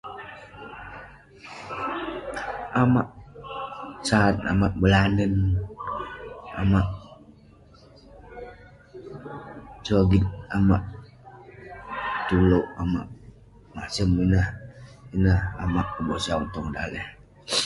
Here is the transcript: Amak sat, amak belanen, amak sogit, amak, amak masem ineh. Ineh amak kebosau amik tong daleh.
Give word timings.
Amak 2.81 3.07
sat, 4.07 4.35
amak 4.51 4.73
belanen, 4.81 5.33
amak 6.61 6.87
sogit, 9.85 10.25
amak, 10.55 10.83
amak 12.81 13.05
masem 13.75 14.09
ineh. 14.25 14.47
Ineh 15.15 15.39
amak 15.63 15.87
kebosau 15.95 16.37
amik 16.39 16.51
tong 16.53 16.69
daleh. 16.75 17.05